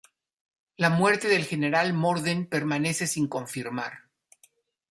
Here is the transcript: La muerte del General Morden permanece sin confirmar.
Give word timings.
La 0.77 0.89
muerte 0.89 1.27
del 1.27 1.45
General 1.45 1.93
Morden 1.93 2.47
permanece 2.47 3.05
sin 3.05 3.27
confirmar. 3.27 4.09